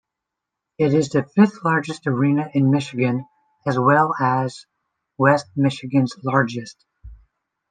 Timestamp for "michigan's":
5.55-6.15